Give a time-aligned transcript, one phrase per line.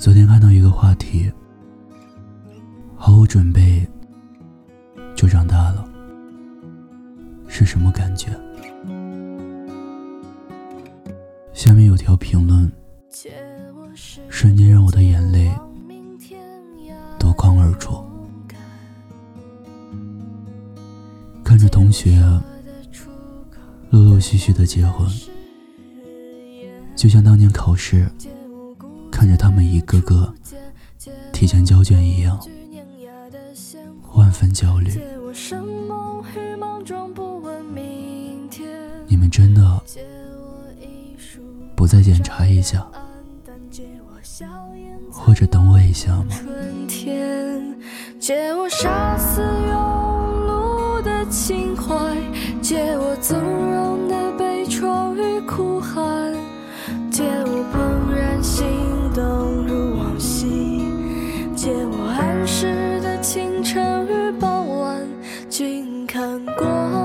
[0.00, 1.30] 昨天看到一个话题，
[2.96, 3.86] 毫无准备
[5.14, 5.86] 就长大了，
[7.46, 8.28] 是什么感觉？
[11.52, 12.72] 下面有条评论，
[14.30, 15.52] 瞬间让我的眼泪
[17.18, 18.02] 夺眶而出。
[21.44, 22.18] 看着同学
[23.90, 25.06] 陆陆续续的结婚，
[26.96, 28.10] 就像当年考试。
[29.20, 30.32] 看着他们一个个
[31.30, 32.40] 提前交卷一样，
[34.14, 34.90] 万分焦虑。
[39.06, 39.82] 你们真的
[41.76, 42.90] 不再检查一下，
[45.12, 46.34] 或者等我一下吗？
[48.18, 49.42] 借我杀死
[66.10, 66.99] 看过。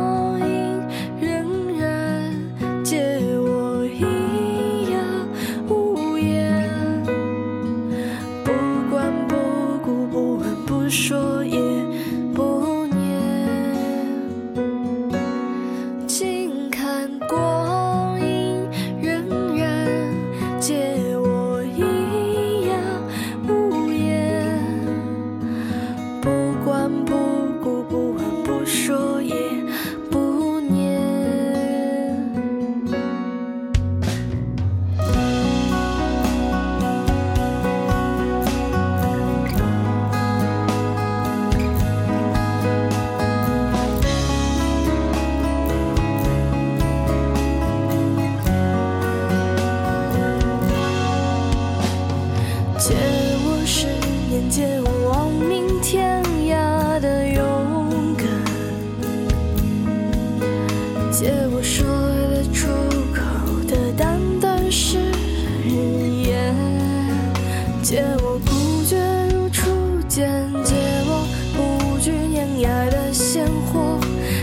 [73.35, 73.99] 鲜活，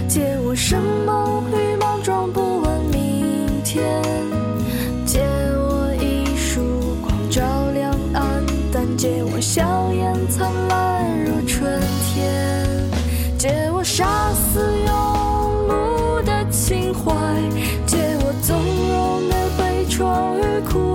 [0.07, 3.83] 借我生猛与莽撞，不问明天，
[5.07, 5.21] 借
[5.57, 6.61] 我一束
[7.01, 7.43] 光照
[7.73, 12.69] 亮暗淡，借我笑颜灿烂如春天，
[13.39, 14.91] 借我杀死庸
[15.71, 17.15] 碌的情怀，
[17.87, 18.61] 借我纵
[18.93, 20.92] 容的悲怆与哭